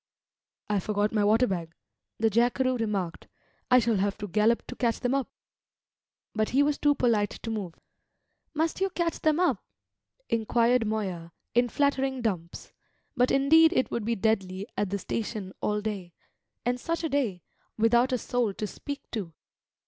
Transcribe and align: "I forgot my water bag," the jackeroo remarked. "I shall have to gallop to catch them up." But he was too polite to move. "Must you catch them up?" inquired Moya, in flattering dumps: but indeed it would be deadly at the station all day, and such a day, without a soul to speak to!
"I 0.67 0.79
forgot 0.79 1.11
my 1.13 1.23
water 1.23 1.45
bag," 1.45 1.75
the 2.17 2.31
jackeroo 2.31 2.75
remarked. 2.75 3.27
"I 3.69 3.77
shall 3.77 3.97
have 3.97 4.17
to 4.17 4.27
gallop 4.27 4.65
to 4.65 4.75
catch 4.75 4.99
them 4.99 5.13
up." 5.13 5.29
But 6.33 6.49
he 6.49 6.63
was 6.63 6.79
too 6.79 6.95
polite 6.95 7.29
to 7.29 7.51
move. 7.51 7.75
"Must 8.55 8.81
you 8.81 8.89
catch 8.89 9.19
them 9.19 9.39
up?" 9.39 9.63
inquired 10.27 10.87
Moya, 10.87 11.33
in 11.53 11.69
flattering 11.69 12.23
dumps: 12.23 12.73
but 13.15 13.29
indeed 13.29 13.73
it 13.73 13.91
would 13.91 14.03
be 14.05 14.15
deadly 14.15 14.65
at 14.75 14.89
the 14.89 14.97
station 14.97 15.53
all 15.61 15.81
day, 15.81 16.13
and 16.65 16.79
such 16.79 17.03
a 17.03 17.09
day, 17.09 17.43
without 17.77 18.11
a 18.11 18.17
soul 18.17 18.55
to 18.55 18.65
speak 18.65 19.03
to! 19.11 19.35